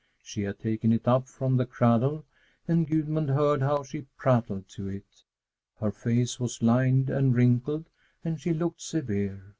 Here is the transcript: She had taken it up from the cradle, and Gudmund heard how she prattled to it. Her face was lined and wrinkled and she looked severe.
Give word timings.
She 0.23 0.41
had 0.41 0.57
taken 0.57 0.91
it 0.91 1.07
up 1.07 1.27
from 1.29 1.57
the 1.57 1.65
cradle, 1.67 2.25
and 2.67 2.87
Gudmund 2.87 3.29
heard 3.29 3.61
how 3.61 3.83
she 3.83 4.07
prattled 4.17 4.67
to 4.69 4.87
it. 4.87 5.21
Her 5.79 5.91
face 5.91 6.39
was 6.39 6.63
lined 6.63 7.11
and 7.11 7.35
wrinkled 7.35 7.85
and 8.25 8.41
she 8.41 8.51
looked 8.51 8.81
severe. 8.81 9.43